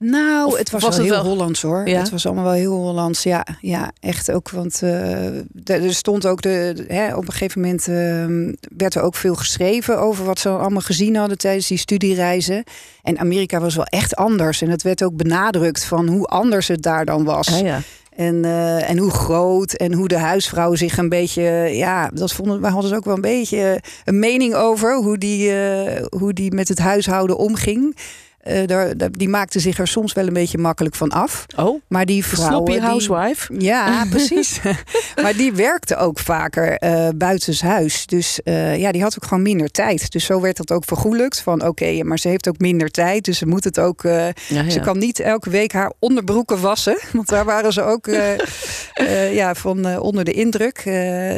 Nou, 0.03 0.45
Of 0.47 0.57
het 0.57 0.69
was, 0.71 0.83
was 0.83 0.97
wel 0.97 1.05
het 1.05 1.13
heel 1.15 1.23
wel- 1.23 1.31
Hollands 1.33 1.61
hoor. 1.61 1.87
Ja? 1.87 1.99
Het 1.99 2.09
was 2.09 2.25
allemaal 2.25 2.43
wel 2.43 2.53
heel 2.53 2.73
Hollands. 2.73 3.23
Ja, 3.23 3.45
ja 3.59 3.91
echt 3.99 4.31
ook. 4.31 4.49
Want 4.49 4.79
uh, 4.83 5.69
er 5.69 5.93
stond 5.93 6.25
ook 6.27 6.41
de, 6.41 6.73
de, 6.75 6.93
hè, 6.93 7.15
op 7.15 7.27
een 7.27 7.31
gegeven 7.33 7.61
moment 7.61 7.87
uh, 7.87 8.53
werd 8.77 8.95
er 8.95 9.01
ook 9.01 9.15
veel 9.15 9.35
geschreven 9.35 9.99
over 9.99 10.25
wat 10.25 10.39
ze 10.39 10.49
allemaal 10.49 10.81
gezien 10.81 11.15
hadden 11.15 11.37
tijdens 11.37 11.67
die 11.67 11.77
studiereizen. 11.77 12.63
En 13.03 13.19
Amerika 13.19 13.59
was 13.59 13.75
wel 13.75 13.85
echt 13.85 14.15
anders. 14.15 14.61
En 14.61 14.69
het 14.69 14.81
werd 14.83 15.03
ook 15.03 15.15
benadrukt 15.15 15.85
van 15.85 16.07
hoe 16.07 16.25
anders 16.25 16.67
het 16.67 16.81
daar 16.81 17.05
dan 17.05 17.23
was. 17.23 17.53
Ah, 17.53 17.59
ja. 17.59 17.79
En, 18.15 18.35
uh, 18.35 18.89
en 18.89 18.97
hoe 18.97 19.11
groot 19.11 19.73
en 19.73 19.93
hoe 19.93 20.07
de 20.07 20.17
huisvrouw 20.17 20.75
zich 20.75 20.97
een 20.97 21.09
beetje. 21.09 21.41
Ja, 21.71 22.09
dat 22.13 22.33
vonden 22.33 22.61
we 22.61 22.67
hadden 22.67 22.89
ze 22.89 22.95
ook 22.95 23.05
wel 23.05 23.15
een 23.15 23.21
beetje 23.21 23.81
een 24.05 24.19
mening 24.19 24.53
over. 24.53 24.95
Hoe 24.95 25.17
die, 25.17 25.51
hoe 26.09 26.33
die 26.33 26.53
met 26.53 26.67
het 26.67 26.79
huishouden 26.79 27.37
omging. 27.37 27.95
Uh, 28.47 28.67
daar, 28.67 29.11
die 29.11 29.29
maakte 29.29 29.59
zich 29.59 29.77
er 29.77 29.87
soms 29.87 30.13
wel 30.13 30.27
een 30.27 30.33
beetje 30.33 30.57
makkelijk 30.57 30.95
van 30.95 31.09
af. 31.09 31.45
Oh, 31.55 31.81
maar 31.87 32.05
die 32.05 32.25
vrouw. 32.25 32.47
sloppy 32.47 32.79
housewife. 32.79 33.53
Die, 33.53 33.61
ja, 33.61 34.05
precies. 34.09 34.59
maar 35.23 35.35
die 35.35 35.53
werkte 35.53 35.95
ook 35.95 36.19
vaker 36.19 36.83
uh, 36.83 37.07
buitenshuis. 37.15 38.05
Dus 38.05 38.39
uh, 38.43 38.77
ja, 38.77 38.91
die 38.91 39.01
had 39.01 39.15
ook 39.15 39.27
gewoon 39.27 39.43
minder 39.43 39.71
tijd. 39.71 40.11
Dus 40.11 40.25
zo 40.25 40.41
werd 40.41 40.57
dat 40.57 40.71
ook 40.71 40.85
vergoelijkt. 40.85 41.41
Van 41.41 41.59
oké, 41.59 41.67
okay, 41.67 42.01
maar 42.01 42.19
ze 42.19 42.27
heeft 42.27 42.47
ook 42.47 42.59
minder 42.59 42.89
tijd. 42.89 43.25
Dus 43.25 43.37
ze 43.37 43.47
moet 43.47 43.63
het 43.63 43.79
ook. 43.79 44.01
Ja, 44.01 44.31
ja. 44.47 44.69
Ze 44.69 44.79
kan 44.79 44.97
niet 44.97 45.19
elke 45.19 45.49
week 45.49 45.71
haar 45.71 45.91
onderbroeken 45.99 46.61
wassen. 46.61 46.99
Want 47.13 47.29
daar 47.29 47.45
waren 47.45 47.73
ze 47.73 47.81
ook 47.81 48.05
ja, 49.31 49.55
van 49.55 49.99
onder 49.99 50.23
de 50.23 50.33
indruk. 50.33 50.81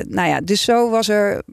nou 0.08 0.28
ja, 0.28 0.42
dus 0.42 0.64
zo 0.64 0.90
was 0.90 1.10
er. 1.10 1.44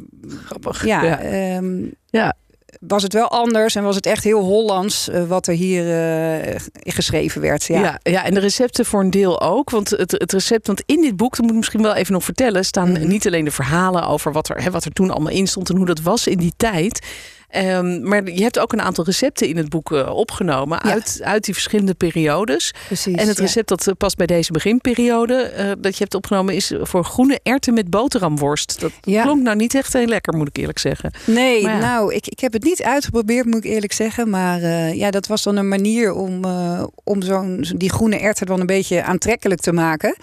Grappig. 0.45 0.85
Ja. 0.85 1.03
ja. 1.03 1.57
Um, 1.57 1.95
ja 2.11 2.35
was 2.81 3.03
het 3.03 3.13
wel 3.13 3.29
anders 3.29 3.75
en 3.75 3.83
was 3.83 3.97
het 3.97 4.07
echt 4.07 4.25
heel 4.25 4.41
Hollands 4.41 5.09
uh, 5.09 5.25
wat 5.25 5.47
er 5.47 5.55
hier 5.55 5.85
uh, 5.85 6.55
geschreven 6.73 7.41
werd. 7.41 7.65
Ja. 7.65 7.81
Ja, 7.81 7.99
ja, 8.03 8.25
en 8.25 8.35
de 8.35 8.41
recepten 8.41 8.85
voor 8.85 9.01
een 9.01 9.11
deel 9.11 9.41
ook. 9.41 9.71
Want 9.71 9.91
het, 9.91 10.11
het 10.11 10.33
recept, 10.33 10.67
want 10.67 10.83
in 10.87 11.01
dit 11.01 11.17
boek, 11.17 11.31
dat 11.31 11.41
moet 11.41 11.51
ik 11.51 11.57
misschien 11.57 11.83
wel 11.83 11.95
even 11.95 12.13
nog 12.13 12.25
vertellen, 12.25 12.65
staan 12.65 12.91
Mhm. 12.93 13.01
mm 13.03 13.09
niet 13.09 13.27
alleen 13.27 13.45
de 13.45 13.51
verhalen 13.51 14.07
over 14.07 14.33
wat 14.33 14.49
er, 14.49 14.63
hè, 14.63 14.71
wat 14.71 14.85
er 14.85 14.93
toen 14.93 15.11
allemaal 15.11 15.33
in 15.33 15.47
stond 15.47 15.71
en 15.71 15.77
hoe 15.77 15.87
dat 15.87 16.01
was 16.01 16.27
in 16.27 16.39
die 16.39 16.53
tijd. 16.57 17.07
Um, 17.57 18.09
maar 18.09 18.31
je 18.31 18.43
hebt 18.43 18.59
ook 18.59 18.73
een 18.73 18.81
aantal 18.81 19.05
recepten 19.05 19.49
in 19.49 19.57
het 19.57 19.69
boek 19.69 19.91
uh, 19.91 20.11
opgenomen 20.17 20.81
Ja. 20.85 20.91
uit, 20.91 21.21
uit 21.23 21.45
die 21.45 21.55
verschillende 21.55 21.95
periodes. 21.95 22.75
Precies, 22.87 23.15
en 23.15 23.29
het 23.29 23.37
ja. 23.37 23.43
recept 23.43 23.69
dat 23.69 23.87
uh, 23.87 23.95
past 23.99 24.17
bij 24.17 24.27
deze 24.27 24.53
beginperiode 24.53 25.53
uh, 25.59 25.73
dat 25.79 25.93
je 25.93 26.03
hebt 26.03 26.15
opgenomen 26.15 26.55
is 26.55 26.73
voor 26.81 27.05
groene 27.05 27.41
erwten 27.43 27.75
met 27.75 27.91
boterhamworst. 27.91 28.81
Dat 28.81 28.93
Ja. 29.01 29.23
klonk 29.23 29.43
nou 29.43 29.57
niet 29.57 29.75
echt 29.75 29.93
heel 29.93 30.07
lekker, 30.07 30.37
moet 30.37 30.49
ik 30.49 30.57
eerlijk 30.57 30.79
zeggen. 30.79 31.13
Nee, 31.27 31.63
nou, 31.65 32.15
ik, 32.15 32.27
ik 32.27 32.41
heb 32.41 32.53
het 32.53 32.63
niet 32.65 32.83
uitgeprobeerd, 32.83 33.47
moet 33.47 33.65
ik 33.65 33.71
eerlijk 33.71 33.93
zeggen. 33.93 34.31
Maar 34.31 34.63
eh, 34.63 34.95
ja, 34.95 35.11
dat 35.11 35.27
was 35.27 35.43
dan 35.43 35.57
een 35.57 35.69
manier 35.69 36.13
om, 36.13 36.45
eh, 36.45 36.83
om 37.05 37.23
zo'n, 37.23 37.67
die 37.77 37.91
groene 37.91 38.19
erwten 38.19 38.47
dan 38.47 38.61
een 38.61 38.67
beetje 38.67 39.03
aantrekkelijk 39.03 39.61
te 39.61 39.73
maken. 39.73 40.17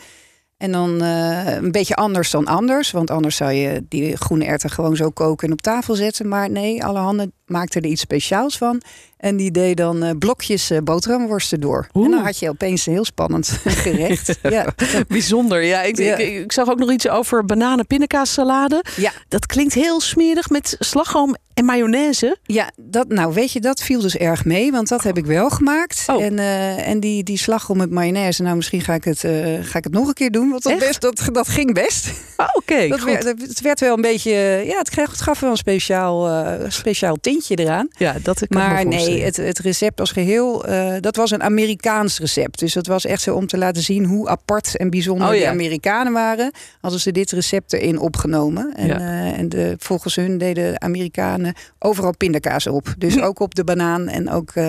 En 0.57 0.71
dan 0.71 1.01
eh, 1.01 1.55
een 1.55 1.71
beetje 1.71 1.95
anders 1.95 2.31
dan 2.31 2.45
anders. 2.45 2.91
Want 2.91 3.11
anders 3.11 3.35
zou 3.35 3.51
je 3.51 3.85
die 3.87 4.17
groene 4.17 4.45
erwten 4.45 4.69
gewoon 4.69 4.95
zo 4.95 5.09
koken 5.09 5.47
en 5.47 5.53
op 5.53 5.61
tafel 5.61 5.95
zetten. 5.95 6.27
Maar 6.27 6.49
nee, 6.49 6.83
alle 6.83 6.99
handen 6.99 7.33
maakten 7.47 7.81
er 7.81 7.89
iets 7.89 8.01
speciaals 8.01 8.57
van. 8.57 8.81
En 9.17 9.35
die 9.35 9.51
deed 9.51 9.77
dan 9.77 10.03
eh, 10.03 10.17
blokjes 10.19 10.69
eh, 10.69 10.77
boterhamworsten 10.83 11.59
door. 11.59 11.87
Oeh. 11.93 12.05
En 12.05 12.11
dan 12.11 12.23
had 12.23 12.39
je 12.39 12.49
opeens 12.49 12.85
een 12.85 12.93
heel 12.93 13.05
spannend 13.05 13.47
gerecht. 13.65 14.39
ja. 14.49 14.73
Bijzonder, 15.07 15.63
ja. 15.63 15.81
Ik, 15.81 15.97
Ja. 15.97 16.15
Ik, 16.15 16.43
ik 16.43 16.51
zag 16.51 16.69
ook 16.69 16.79
nog 16.79 16.91
iets 16.91 17.07
over 17.07 17.45
bananen 17.45 17.87
pindakaassalade. 17.87 18.83
Ja. 18.95 19.11
Dat 19.27 19.45
klinkt 19.45 19.73
heel 19.73 20.01
smerig 20.01 20.49
met 20.49 20.75
slagroom 20.79 21.35
en 21.53 21.65
mayonaise. 21.65 22.37
Ja, 22.43 22.71
dat, 22.75 23.07
nou 23.07 23.33
weet 23.33 23.51
je, 23.51 23.59
dat 23.59 23.81
viel 23.81 24.01
dus 24.01 24.17
erg 24.17 24.45
mee. 24.45 24.71
Want 24.71 24.87
dat 24.87 25.03
heb 25.03 25.17
ik 25.17 25.25
wel 25.25 25.49
gemaakt. 25.49 26.03
Oh. 26.07 26.23
En, 26.23 26.39
eh, 26.39 26.87
en 26.87 26.99
die, 26.99 27.23
die 27.23 27.37
slagroom 27.37 27.77
met 27.77 27.91
mayonaise, 27.91 28.43
nou 28.43 28.55
misschien 28.55 28.81
ga 28.81 28.93
ik 28.93 29.03
het, 29.03 29.19
ga 29.61 29.77
ik 29.77 29.83
het 29.83 29.93
nog 29.93 30.07
een 30.07 30.13
keer 30.13 30.31
doen. 30.31 30.49
Want 30.49 30.63
dat, 30.63 30.71
Echt? 30.71 30.81
best, 30.87 31.01
dat, 31.01 31.29
dat 31.31 31.47
ging 31.47 31.73
best. 31.73 32.11
Oh, 32.37 32.47
Oké, 32.53 32.87
Dat 32.87 33.03
werd, 33.03 33.23
het 33.23 33.61
werd 33.61 33.79
wel 33.79 33.95
een 33.95 34.01
beetje, 34.01 34.31
ja, 34.65 34.77
het, 34.77 34.89
kreeg, 34.89 35.11
het 35.11 35.21
gaf 35.21 35.39
wel 35.39 35.51
een 35.51 35.57
speciaal, 35.57 36.45
speciaal 36.67 37.15
tintje 37.21 37.36
eraan. 37.45 37.87
Ja, 37.97 38.15
dat 38.23 38.37
kan 38.39 38.47
me 38.49 38.55
Maar 38.67 38.85
nee, 38.85 39.23
het, 39.23 39.35
het 39.37 39.59
recept 39.59 39.99
als 39.99 40.11
geheel, 40.11 40.65
eh, 40.65 40.93
dat 40.99 41.15
was 41.15 41.31
een 41.31 41.43
Amerikaans 41.43 42.19
recept. 42.19 42.59
Dus 42.59 42.73
dat 42.73 42.87
was 42.87 43.05
echt 43.05 43.21
zo 43.21 43.35
om 43.35 43.47
te 43.47 43.57
laten 43.57 43.81
zien 43.83 44.05
hoe 44.05 44.27
apart 44.29 44.77
en 44.77 44.89
bijzonder 44.89 45.27
Oh, 45.27 45.33
ja. 45.35 45.39
de 45.39 45.47
Amerikanen 45.47 46.13
waren. 46.13 46.51
Hadden 46.81 46.99
ze 46.99 47.11
dit 47.11 47.31
recept 47.31 47.73
erin 47.73 47.99
opgenomen. 47.99 48.73
En, 48.75 48.87
Ja. 48.87 48.97
eh, 48.99 49.39
en 49.39 49.49
de, 49.49 49.75
volgens 49.77 50.15
hun 50.15 50.37
deden 50.37 50.71
de 50.71 50.79
Amerikanen 50.79 51.53
overal 51.79 52.17
pindakaas 52.17 52.67
op. 52.67 52.93
Dus 52.97 53.21
ook 53.21 53.39
op 53.39 53.55
de 53.55 53.63
banaan 53.63 54.07
en 54.07 54.29
ook 54.31 54.51
eh, 54.53 54.63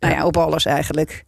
nou 0.00 0.14
ja, 0.14 0.26
op 0.26 0.36
alles 0.36 0.64
eigenlijk. 0.64 1.24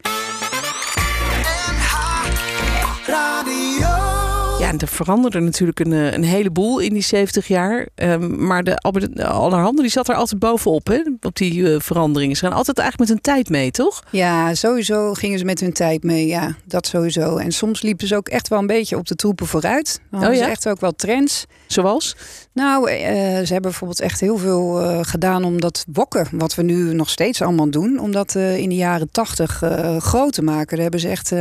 Ja, 4.69 4.75
en 4.75 4.81
er 4.81 4.89
veranderde 4.89 5.41
natuurlijk 5.41 5.81
een, 5.81 5.93
eh, 5.93 6.13
een 6.13 6.25
heleboel 6.25 6.79
in 6.79 6.93
die 6.93 7.03
70 7.03 7.49
jaar. 7.49 7.87
Um, 7.95 8.47
maar 8.47 8.65
de 8.65 8.77
Albert 8.77 9.23
Allerhande 9.23 9.83
die 9.83 9.91
zat 9.91 10.09
er 10.09 10.15
altijd 10.15 10.41
bovenop, 10.41 10.87
hè, 10.87 11.03
op 11.21 11.37
die 11.37 11.55
uh, 11.55 11.81
veranderingen. 11.81 12.37
Ze 12.37 12.45
gaan 12.45 12.57
altijd 12.57 12.79
eigenlijk 12.79 13.11
met 13.11 13.19
hun 13.19 13.35
tijd 13.35 13.49
mee, 13.49 13.71
toch? 13.71 14.05
Ja, 14.11 14.55
sowieso 14.55 15.15
gingen 15.15 15.39
ze 15.39 15.45
met 15.45 15.61
hun 15.61 15.73
tijd 15.73 16.03
mee. 16.03 16.27
Ja, 16.27 16.55
dat 16.65 16.87
sowieso. 16.87 17.37
En 17.37 17.53
soms 17.53 17.83
liepen 17.83 18.07
ze 18.07 18.17
ook 18.17 18.29
echt 18.29 18.49
wel 18.49 18.59
een 18.59 18.67
beetje 18.67 18.97
op 18.97 19.07
de 19.07 19.15
troepen 19.15 19.47
vooruit. 19.47 20.01
Dan 20.11 20.27
oh, 20.27 20.33
ja? 20.33 20.39
ze 20.39 20.45
echt 20.45 20.69
ook 20.69 20.81
wel 20.81 20.93
trends. 20.93 21.47
Zoals? 21.67 22.17
Nou, 22.53 22.91
uh, 22.91 22.97
ze 22.97 23.53
hebben 23.53 23.61
bijvoorbeeld 23.61 24.01
echt 24.01 24.21
heel 24.21 24.39
veel 24.39 24.83
uh, 24.83 24.99
gedaan 25.03 25.45
om 25.45 25.61
dat 25.61 25.85
wokken, 25.93 26.29
wat 26.33 26.55
we 26.55 26.63
nu 26.63 26.95
nog 26.95 27.11
steeds 27.11 27.43
allemaal 27.43 27.71
doen, 27.71 27.99
om 27.99 28.13
dat 28.13 28.35
in 28.35 28.69
de 28.69 28.75
jaren 28.75 29.11
80 29.11 29.63
groot 29.99 30.33
te 30.33 30.43
maken. 30.43 30.69
Daar 30.69 30.83
hebben 30.83 31.01
ze 31.01 31.09
echt 31.09 31.33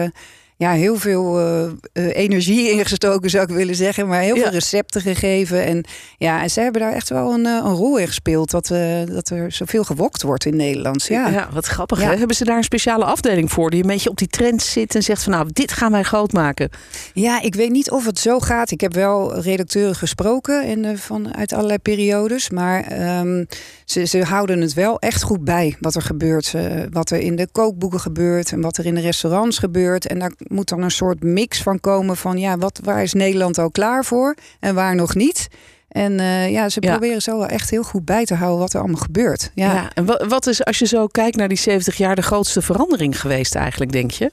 ja, 0.58 0.72
heel 0.72 0.96
veel 0.96 1.40
uh, 1.40 1.72
energie 1.94 2.70
ingestoken, 2.78 3.30
zou 3.30 3.44
ik 3.44 3.56
willen 3.56 3.76
zeggen. 3.76 4.08
Maar 4.08 4.22
heel 4.22 4.36
veel 4.36 4.50
recepten 4.50 5.02
gegeven. 5.02 5.66
En 5.66 5.84
ja, 6.18 6.42
en 6.42 6.50
ze 6.50 6.60
hebben 6.60 6.82
daar 6.82 6.94
echt 6.94 7.10
wel 7.10 7.34
een, 7.34 7.46
eh, 7.46 7.52
een 7.52 7.74
rol 7.74 7.98
in 7.98 8.08
gespeeld. 8.08 8.52
Dat, 8.52 8.70
uh, 8.70 9.06
dat 9.06 9.30
er 9.30 9.52
zoveel 9.52 9.84
gewokt 9.84 10.22
wordt 10.22 10.46
in 10.46 10.56
Nederland. 10.56 11.04
Ja, 11.04 11.28
ja 11.28 11.50
wat 11.54 11.66
grappig. 11.66 12.02
Hè? 12.02 12.16
Hebben 12.16 12.36
ze 12.36 12.46
daar 12.46 12.58
een 12.58 12.64
speciale 12.64 13.06
afdeling 13.06 13.52
voor? 13.52 13.70
Die 13.70 13.82
een 13.82 13.88
beetje 13.88 14.10
op 14.10 14.18
die 14.18 14.28
trend 14.28 14.62
zit 14.62 14.96
en 14.96 15.04
zegt 15.04 15.24
van 15.24 15.32
nou, 15.32 15.48
dit 15.52 15.72
gaan 15.72 15.92
wij 15.92 16.04
groot 16.04 16.34
maken. 16.34 16.70
Ja, 17.14 17.42
ik 17.42 17.56
weet 17.56 17.72
niet 17.72 17.92
of 17.92 18.06
het 18.06 18.20
zo 18.20 18.40
gaat. 18.40 18.72
Ik 18.72 18.82
heb 18.82 18.94
wel 18.94 19.40
redacteuren 19.40 19.96
gesproken 19.96 20.64
in, 20.64 20.98
van, 20.98 21.36
uit 21.36 21.54
allerlei 21.54 21.80
periodes. 21.80 22.50
Maar 22.50 23.10
um, 23.20 23.48
ze, 23.86 24.06
ze 24.06 24.24
houden 24.24 24.62
het 24.62 24.74
wel 24.74 25.00
echt 25.00 25.24
goed 25.24 25.44
bij 25.44 25.76
wat 25.80 25.96
er 25.96 26.02
gebeurt. 26.02 26.54
wat 26.92 27.12
er 27.12 27.20
in 27.20 27.36
de 27.36 27.48
kookboeken 27.52 28.00
gebeurt 28.00 28.52
en 28.52 28.62
wat 28.62 28.78
er 28.78 28.86
in 28.86 28.96
de 28.96 29.02
restaurants 29.02 29.58
gebeurt. 29.58 30.08
En 30.08 30.20
daar 30.20 30.32
moet 30.50 30.70
dan 30.70 30.82
een 30.82 30.92
soort 30.92 31.24
mix 31.24 31.62
van 31.62 31.80
komen 31.80 32.18
van 32.18 32.38
ja, 32.38 32.58
wat, 32.58 32.80
waar 32.84 33.04
is 33.04 33.14
Nederland 33.14 33.58
al 33.58 33.72
klaar 33.72 34.06
voor 34.06 34.36
en 34.60 34.76
waar 34.76 34.96
nog 34.96 35.16
niet. 35.16 35.48
En 35.88 36.12
uh, 36.20 36.52
ja, 36.52 36.70
ze 36.70 36.80
proberen 36.80 37.22
zo 37.22 37.38
wel 37.38 37.48
echt 37.48 37.70
heel 37.70 37.84
goed 37.84 38.06
bij 38.06 38.26
te 38.26 38.36
houden 38.36 38.60
wat 38.60 38.74
er 38.74 38.80
allemaal 38.80 39.02
gebeurt. 39.02 39.52
Ja. 39.54 39.74
ja 39.74 39.92
en 39.94 40.30
wat 40.30 40.48
is, 40.48 40.66
als 40.66 40.80
je 40.80 40.86
zo 40.86 41.08
kijkt 41.08 41.36
naar 41.38 41.48
die 41.48 41.58
70 41.58 41.98
jaar, 41.98 42.16
de 42.16 42.22
grootste 42.22 42.62
verandering 42.62 43.22
geweest 43.22 43.56
eigenlijk, 43.56 43.92
denk 43.92 44.12
je? 44.12 44.32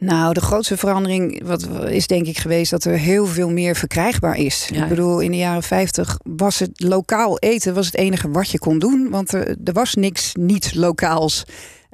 Nou, 0.00 0.34
de 0.34 0.40
grootste 0.40 0.76
verandering 0.76 1.42
wat 1.44 1.68
is 1.88 2.06
denk 2.06 2.26
ik 2.26 2.38
geweest 2.38 2.70
dat 2.70 2.84
er 2.84 2.98
heel 2.98 3.26
veel 3.26 3.50
meer 3.50 3.76
verkrijgbaar 3.76 4.36
is. 4.36 4.70
Ik 4.72 4.88
bedoel, 4.88 5.20
in 5.20 5.30
de 5.30 5.36
jaren 5.36 5.62
50 5.62 6.18
was 6.22 6.58
het 6.58 6.70
lokaal 6.74 7.38
eten 7.38 7.74
was 7.74 7.86
het 7.86 7.96
enige 7.96 8.30
wat 8.30 8.50
je 8.50 8.58
kon 8.58 8.78
doen, 8.78 9.10
want 9.10 9.32
er, 9.32 9.56
er 9.64 9.72
was 9.72 9.94
niks 9.94 10.34
niet 10.34 10.74
lokaals. 10.74 11.44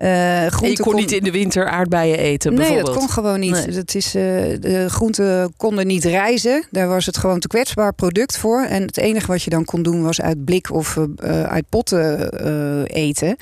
Uh, 0.05 0.49
je 0.49 0.79
kon, 0.81 0.95
niet 0.95 1.13
in 1.13 1.25
de 1.25 1.31
winter 1.31 1.69
aardbeien 1.69 2.19
eten, 2.19 2.55
Nee, 2.55 2.83
dat 2.83 2.97
kon 2.97 3.11
gewoon 3.11 3.41
niet. 3.41 3.75
Dat 3.75 3.95
is, 3.95 4.07
uh, 4.07 4.23
de 4.61 4.87
groenten 4.89 5.55
konden 5.57 5.87
niet 5.87 6.05
reizen. 6.05 6.65
Daar 6.71 6.89
was 6.89 7.07
het 7.07 7.17
gewoon 7.17 7.41
te 7.41 7.47
kwetsbaar 7.47 7.95
product 7.95 8.39
voor. 8.39 8.63
En 8.63 8.83
het 8.83 8.97
enige 8.97 9.27
wat 9.27 9.43
je 9.43 9.51
dan 9.51 9.65
kon 9.65 9.83
doen 9.83 10.03
was 10.03 10.21
uit 10.21 10.45
blik 10.45 10.73
of 10.73 10.97
uh, 10.97 11.43
uit 11.43 11.65
potten 11.69 12.87
eten. 12.87 13.37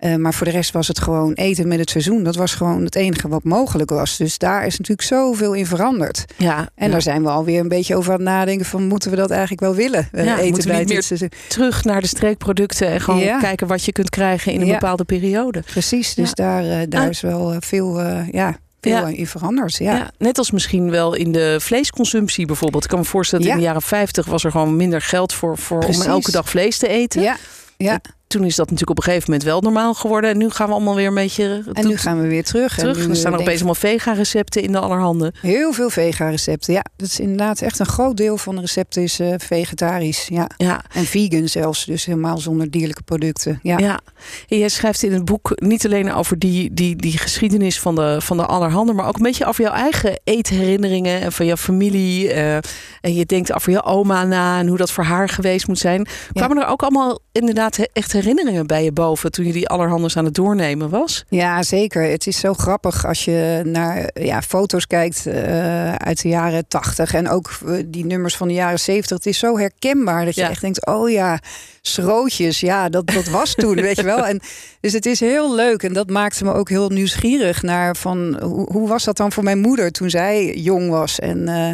Uh, 0.00 0.14
maar 0.14 0.34
voor 0.34 0.46
de 0.46 0.52
rest 0.52 0.72
was 0.72 0.88
het 0.88 1.00
gewoon 1.00 1.32
eten 1.32 1.68
met 1.68 1.78
het 1.78 1.90
seizoen. 1.90 2.22
Dat 2.22 2.36
was 2.36 2.54
gewoon 2.54 2.84
het 2.84 2.94
enige 2.94 3.28
wat 3.28 3.44
mogelijk 3.44 3.90
was. 3.90 4.16
Dus 4.16 4.38
daar 4.38 4.66
is 4.66 4.78
natuurlijk 4.78 5.08
zoveel 5.08 5.52
in 5.52 5.66
veranderd. 5.66 6.24
Ja, 6.36 6.68
en 6.74 6.90
daar 6.90 7.02
zijn 7.02 7.22
we 7.22 7.28
alweer 7.28 7.60
een 7.60 7.68
beetje 7.68 7.96
over 7.96 8.12
aan 8.12 8.18
het 8.18 8.28
nadenken 8.28 8.66
van 8.66 8.86
moeten 8.86 9.10
we 9.10 9.16
dat 9.16 9.30
eigenlijk 9.30 9.60
wel 9.60 9.74
willen? 9.74 10.08
Uh, 10.12 10.24
ja, 10.24 10.38
eten 10.38 10.68
bij 10.68 10.80
het 10.80 11.04
seizoen. 11.04 11.30
terug 11.48 11.84
naar 11.84 12.00
de 12.00 12.06
streekproducten 12.06 12.88
en 12.88 13.00
gewoon 13.00 13.20
ja. 13.20 13.38
kijken 13.38 13.66
wat 13.66 13.84
je 13.84 13.92
kunt 13.92 14.10
krijgen 14.10 14.52
in 14.52 14.60
een 14.60 14.68
bepaalde 14.68 15.04
periode. 15.04 15.60
Precies, 15.60 16.14
dus 16.14 16.34
daar, 16.34 16.64
uh, 16.64 16.76
daar 16.88 17.02
ah. 17.02 17.08
is 17.08 17.20
wel 17.20 17.54
veel 17.58 18.00
ja, 18.30 18.58
veel 18.80 19.06
in 19.06 19.26
veranderd. 19.26 19.76
Ja. 19.76 19.96
ja. 19.96 20.10
net 20.18 20.38
als 20.38 20.50
misschien 20.50 20.90
wel 20.90 21.14
in 21.14 21.32
de 21.32 21.56
vleesconsumptie 21.60 22.46
bijvoorbeeld. 22.46 22.84
Ik 22.84 22.90
kan 22.90 22.98
me 22.98 23.04
voorstellen 23.04 23.44
dat 23.44 23.54
in 23.54 23.60
de 23.60 23.66
jaren 23.66 23.82
50 23.82 24.26
was 24.26 24.44
er 24.44 24.50
gewoon 24.50 24.76
minder 24.76 25.00
geld 25.00 25.32
voor, 25.32 25.58
voor 25.58 25.84
om 25.84 26.02
elke 26.02 26.30
dag 26.30 26.48
vlees 26.48 26.78
te 26.78 26.88
eten. 26.88 27.22
Ja. 27.22 27.36
Ja 27.76 28.00
toen 28.30 28.44
is 28.44 28.56
dat 28.56 28.70
natuurlijk 28.70 28.90
op 28.90 28.96
een 28.96 29.02
gegeven 29.02 29.30
moment 29.30 29.48
wel 29.48 29.60
normaal 29.60 29.94
geworden. 29.94 30.30
En 30.30 30.38
nu 30.38 30.50
gaan 30.50 30.66
we 30.66 30.72
allemaal 30.72 30.94
weer 30.94 31.06
een 31.06 31.14
beetje. 31.14 31.62
En 31.72 31.86
nu 31.86 31.96
gaan 31.96 32.20
we 32.20 32.28
weer 32.28 32.44
terug. 32.44 32.76
terug. 32.76 33.04
En 33.04 33.10
er 33.10 33.16
staan 33.16 33.34
opeens 33.34 33.56
allemaal 33.56 33.74
vega-recepten 33.74 34.62
in 34.62 34.72
de 34.72 34.78
allerhande. 34.78 35.32
Heel 35.40 35.72
veel 35.72 35.90
vega-recepten. 35.90 36.72
Ja, 36.72 36.84
dat 36.96 37.08
is 37.08 37.20
inderdaad 37.20 37.60
echt 37.60 37.78
een 37.78 37.86
groot 37.86 38.16
deel 38.16 38.36
van 38.36 38.54
de 38.54 38.60
recepten 38.60 39.02
is 39.02 39.20
uh, 39.20 39.34
vegetarisch. 39.38 40.26
Ja. 40.28 40.50
ja. 40.56 40.84
En 40.92 41.04
vegan 41.04 41.48
zelfs. 41.48 41.84
Dus 41.84 42.04
helemaal 42.04 42.38
zonder 42.38 42.70
dierlijke 42.70 43.02
producten. 43.02 43.60
Ja. 43.62 43.78
ja. 43.78 44.00
En 44.48 44.58
jij 44.58 44.68
schrijft 44.68 45.02
in 45.02 45.12
het 45.12 45.24
boek 45.24 45.52
niet 45.54 45.84
alleen 45.84 46.12
over 46.12 46.38
die, 46.38 46.74
die, 46.74 46.96
die 46.96 47.18
geschiedenis 47.18 47.80
van 47.80 47.94
de, 47.94 48.16
van 48.20 48.36
de 48.36 48.46
allerhande, 48.46 48.92
maar 48.92 49.06
ook 49.06 49.16
een 49.16 49.22
beetje 49.22 49.46
over 49.46 49.64
jouw 49.64 49.74
eigen 49.74 50.20
eetherinneringen 50.24 51.20
en 51.20 51.32
van 51.32 51.46
jouw 51.46 51.56
familie. 51.56 52.34
Uh, 52.34 52.54
en 53.00 53.14
je 53.14 53.26
denkt 53.26 53.52
over 53.52 53.72
je 53.72 53.84
oma 53.84 54.24
na 54.24 54.58
en 54.58 54.66
hoe 54.66 54.76
dat 54.76 54.90
voor 54.90 55.04
haar 55.04 55.28
geweest 55.28 55.66
moet 55.66 55.78
zijn. 55.78 56.06
Kwamen 56.32 56.58
er 56.58 56.66
ook 56.66 56.82
allemaal 56.82 57.18
inderdaad 57.32 57.78
echt 57.92 58.12
herinneringen 58.20 58.66
bij 58.66 58.84
je 58.84 58.92
boven 58.92 59.30
toen 59.30 59.46
je 59.46 59.52
die 59.52 59.68
allerhanders 59.68 60.16
aan 60.16 60.24
het 60.24 60.34
doornemen 60.34 60.90
was? 60.90 61.24
Ja, 61.28 61.62
zeker. 61.62 62.02
Het 62.02 62.26
is 62.26 62.38
zo 62.38 62.54
grappig 62.54 63.06
als 63.06 63.24
je 63.24 63.60
naar 63.64 64.10
ja, 64.12 64.42
foto's 64.42 64.86
kijkt 64.86 65.26
uh, 65.26 65.94
uit 65.94 66.22
de 66.22 66.28
jaren 66.28 66.68
80 66.68 67.14
en 67.14 67.28
ook 67.28 67.50
uh, 67.66 67.82
die 67.86 68.04
nummers 68.04 68.36
van 68.36 68.48
de 68.48 68.54
jaren 68.54 68.78
70. 68.78 69.16
Het 69.16 69.26
is 69.26 69.38
zo 69.38 69.58
herkenbaar 69.58 70.24
dat 70.24 70.34
je 70.34 70.42
echt 70.42 70.60
denkt: 70.60 70.86
oh 70.86 71.10
ja, 71.10 71.38
schrootjes, 71.80 72.60
ja, 72.60 72.88
dat, 72.88 73.06
dat 73.06 73.28
was 73.28 73.54
toen, 73.54 73.74
weet 73.74 73.96
je 73.96 74.02
wel. 74.02 74.26
En, 74.26 74.40
dus 74.80 74.92
het 74.92 75.06
is 75.06 75.20
heel 75.20 75.54
leuk 75.54 75.82
en 75.82 75.92
dat 75.92 76.10
maakte 76.10 76.44
me 76.44 76.52
ook 76.52 76.68
heel 76.68 76.88
nieuwsgierig 76.88 77.62
naar 77.62 77.96
van 77.96 78.40
hoe, 78.42 78.72
hoe 78.72 78.88
was 78.88 79.04
dat 79.04 79.16
dan 79.16 79.32
voor 79.32 79.44
mijn 79.44 79.58
moeder 79.58 79.92
toen 79.92 80.10
zij 80.10 80.54
jong 80.54 80.90
was 80.90 81.18
en. 81.18 81.48
Uh, 81.48 81.72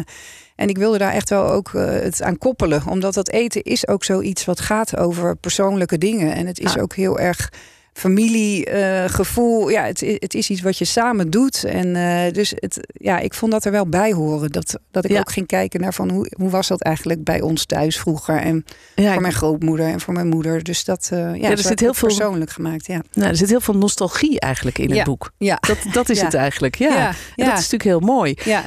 en 0.57 0.69
ik 0.69 0.77
wilde 0.77 0.97
daar 0.97 1.13
echt 1.13 1.29
wel 1.29 1.49
ook 1.51 1.71
uh, 1.71 1.85
het 1.85 2.21
aan 2.21 2.37
koppelen. 2.37 2.81
Omdat 2.87 3.13
dat 3.13 3.29
eten 3.29 3.61
is 3.63 3.87
ook 3.87 4.03
zoiets 4.03 4.45
wat 4.45 4.59
gaat 4.59 4.97
over 4.97 5.35
persoonlijke 5.35 5.97
dingen. 5.97 6.33
En 6.33 6.47
het 6.47 6.59
is 6.59 6.77
ook 6.77 6.95
heel 6.95 7.19
erg 7.19 7.51
familiegevoel. 7.97 9.67
Uh, 9.67 9.73
ja, 9.73 9.83
het, 9.83 9.99
het, 9.99 10.33
is 10.33 10.49
iets 10.49 10.61
wat 10.61 10.77
je 10.77 10.85
samen 10.85 11.29
doet. 11.29 11.63
En 11.63 11.95
uh, 11.95 12.33
dus 12.33 12.53
het, 12.55 12.79
ja, 12.93 13.19
ik 13.19 13.33
vond 13.33 13.51
dat 13.51 13.65
er 13.65 13.71
wel 13.71 13.87
bij 13.87 14.11
horen. 14.11 14.51
Dat, 14.51 14.79
dat 14.91 15.09
ik 15.09 15.17
ook 15.17 15.31
ging 15.31 15.47
kijken 15.47 15.81
naar 15.81 15.93
van 15.93 16.09
hoe, 16.09 16.31
hoe 16.37 16.49
was 16.49 16.67
dat 16.67 16.81
eigenlijk 16.81 17.23
bij 17.23 17.41
ons 17.41 17.65
thuis 17.65 17.97
vroeger. 17.97 18.37
En 18.37 18.65
ja, 18.95 19.11
voor 19.13 19.21
mijn 19.21 19.33
grootmoeder 19.33 19.85
en 19.85 19.99
voor 20.01 20.13
mijn 20.13 20.27
moeder. 20.27 20.63
Dus 20.63 20.83
dat 20.83 21.09
uh, 21.13 21.35
ja, 21.35 21.49
er 21.49 21.57
zit 21.57 21.79
heel 21.79 21.93
veel 21.93 22.07
persoonlijk 22.07 22.51
gemaakt. 22.51 22.87
Ja. 22.87 23.01
Nou, 23.13 23.29
er 23.29 23.35
zit 23.35 23.49
heel 23.49 23.61
veel 23.61 23.77
nostalgie 23.77 24.39
eigenlijk 24.39 24.77
in 24.77 24.91
het 24.91 25.03
boek. 25.03 25.31
Ja. 25.37 25.57
Dat, 25.67 25.77
dat 25.91 26.09
is 26.09 26.21
het 26.21 26.33
eigenlijk. 26.33 26.75
Ja. 26.75 27.07
En 27.07 27.45
dat 27.45 27.59
is 27.59 27.69
natuurlijk 27.69 27.83
heel 27.83 27.99
mooi. 27.99 28.35
Ja. 28.43 28.63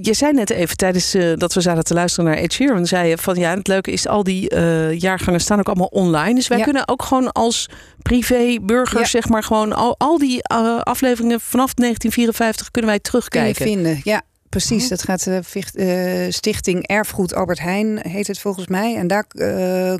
je 0.00 0.14
zei 0.14 0.32
net 0.32 0.50
even 0.50 0.76
tijdens 0.76 1.16
dat 1.34 1.54
we 1.54 1.60
zaten 1.60 1.84
te 1.84 1.94
luisteren 1.94 2.30
naar 2.30 2.38
Ed 2.38 2.52
Sheeran. 2.52 2.86
Zei 2.86 3.08
je 3.08 3.18
van 3.18 3.36
ja, 3.36 3.56
het 3.56 3.68
leuke 3.68 3.90
is 3.90 4.06
al 4.08 4.24
die 4.24 4.54
jaargangen 4.94 5.40
staan 5.40 5.58
ook 5.58 5.66
allemaal 5.66 5.86
online. 5.86 6.34
Dus 6.34 6.48
wij 6.48 6.60
kunnen 6.60 6.88
ook 6.88 7.02
gewoon 7.02 7.32
als 7.32 7.68
privé 8.02 8.49
burgers, 8.58 9.10
zeg 9.10 9.28
maar, 9.28 9.42
gewoon 9.42 9.72
al, 9.72 9.94
al 9.98 10.18
die 10.18 10.42
uh, 10.52 10.80
afleveringen 10.80 11.40
vanaf 11.40 11.74
1954 11.74 12.70
kunnen 12.70 12.90
wij 12.90 13.00
terugkijken. 13.00 13.64
Kun 13.64 13.74
vinden, 13.74 14.00
ja. 14.04 14.22
Precies, 14.48 14.88
dat 14.88 15.02
gaat 15.02 15.24
de 15.24 15.42
uh, 15.74 16.24
uh, 16.24 16.32
Stichting 16.32 16.86
Erfgoed 16.86 17.34
Albert 17.34 17.60
Heijn, 17.60 17.98
heet 18.08 18.26
het 18.26 18.38
volgens 18.38 18.66
mij. 18.66 18.96
En 18.96 19.06
daar 19.06 19.26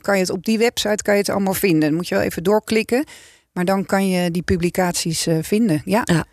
kan 0.01 0.15
je 0.15 0.21
het 0.21 0.31
op 0.31 0.45
die 0.45 0.59
website 0.59 1.03
kan 1.03 1.15
je 1.15 1.21
het 1.21 1.29
allemaal 1.29 1.55
vinden. 1.55 1.81
Dan 1.81 1.95
moet 1.95 2.09
je 2.09 2.15
wel 2.15 2.25
even 2.25 2.43
doorklikken. 2.43 3.05
Maar 3.53 3.65
dan 3.65 3.87
kan 3.87 4.09
je 4.09 4.31
die 4.31 4.43
publicaties 4.43 5.27
vinden. 5.41 5.83
Ja. 5.85 6.03
ja. 6.05 6.25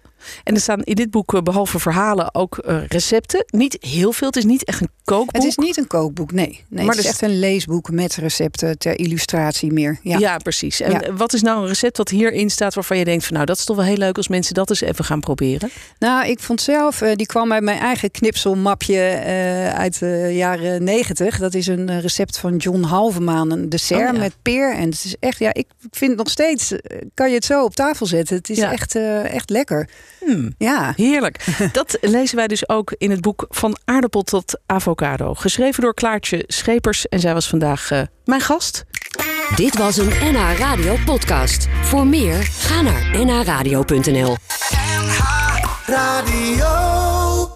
En 0.44 0.56
er 0.56 0.62
staan 0.62 0.84
in 0.84 0.96
dit 0.96 1.12
boek 1.12 1.34
eh, 1.34 1.42
behalve 1.42 1.80
verhalen 1.80 2.36
ook 2.36 2.64
uh, 2.68 2.86
recepten. 2.88 3.46
Niet 3.48 3.78
heel 3.80 4.12
veel. 4.12 4.28
Het 4.28 4.36
is 4.36 4.46
niet 4.46 4.64
echt 4.64 4.82
een 4.82 4.90
kookboek. 5.04 5.36
Het 5.36 5.44
is 5.44 5.56
niet 5.56 5.78
een 5.78 5.88
kookboek, 5.88 6.32
nee. 6.32 6.64
nee 6.68 6.86
maar 6.86 6.96
het 6.96 7.04
is 7.04 7.10
echt 7.10 7.22
een 7.22 7.40
leesboek 7.40 7.92
met 7.92 8.16
recepten 8.16 8.78
ter 8.78 9.00
illustratie 9.00 9.72
meer. 9.74 10.00
Ja, 10.02 10.18
ja 10.18 10.38
precies. 10.38 10.82
En 10.82 11.18
wat 11.18 11.34
is 11.34 11.42
nou 11.42 11.62
een 11.62 11.68
recept 11.68 11.96
dat 11.96 12.10
hierin 12.10 12.50
staat 12.50 12.74
waarvan 12.74 12.98
je 12.98 13.06
denkt 13.06 13.26
van 13.26 13.34
nou 13.34 13.46
dat 13.46 13.58
is 13.58 13.66
toch 13.66 13.76
wel 13.76 13.86
heel 13.86 13.98
leuk 13.98 14.18
als 14.18 14.28
mensen 14.28 14.54
dat 14.54 14.70
eens 14.70 14.82
even 14.82 15.06
gaan 15.06 15.20
proberen? 15.20 15.70
Nou, 16.00 16.28
ik 16.28 16.40
vond 16.40 16.62
zelf, 16.62 17.02
uh, 17.02 17.16
die 17.16 17.26
kwam 17.26 17.54
uit 17.54 17.64
mijn 17.64 17.80
eigen 17.80 18.12
knipselmapje 18.12 18.94
uh, 18.94 19.74
uit 19.74 20.00
de 20.00 20.30
jaren 20.34 20.84
negentig. 20.84 21.38
Dat 21.38 21.54
is 21.54 21.68
een 21.68 22.02
recept 22.02 22.38
van 22.38 22.56
John 22.58 22.84
Halvemaan, 22.84 23.52
een 23.52 23.70
dessert 23.70 24.14
oh, 24.14 24.20
met 24.20 24.36
peer. 24.42 24.76
En 24.76 24.90
het 24.90 25.04
is 25.06 25.16
echt, 25.20 25.40
ja, 25.40 25.54
ik 25.54 25.68
vind 25.92 26.16
nog 26.16 26.30
steeds, 26.30 26.74
kan 27.14 27.30
je 27.30 27.36
het 27.36 27.46
zo 27.46 27.64
op 27.64 27.76
tafel 27.76 28.06
zetten. 28.06 28.36
Het 28.36 28.50
is 28.50 28.60
echt, 28.60 28.96
echt 29.24 29.50
lekker. 29.50 29.90
Hmm, 30.20 30.54
ja. 30.58 30.94
Heerlijk. 30.96 31.46
Dat 31.72 31.98
lezen 32.02 32.36
wij 32.36 32.48
dus 32.48 32.70
ook 32.70 32.96
in 32.98 33.12
het 33.12 33.22
boek 33.22 33.46
Van 33.50 33.78
aardappel 33.86 34.22
tot 34.22 34.60
avocado. 34.66 35.34
Geschreven 35.34 35.84
door 35.84 35.94
Klaartje 35.94 36.44
Schepers. 36.48 37.08
En 37.08 37.20
zij 37.20 37.34
was 37.34 37.50
vandaag 37.50 37.92
uh, 37.92 38.02
mijn 38.26 38.42
gast. 38.42 38.86
Dit 39.56 39.78
was 39.78 39.98
een 39.98 40.12
NH 40.22 40.58
Radio 40.58 40.96
podcast. 41.06 41.68
Voor 41.82 42.08
meer, 42.08 42.44
ga 42.44 42.82
naar 42.82 43.26
nhradio.nl 43.26 44.38
NH 44.88 45.20
Radio 45.86 47.17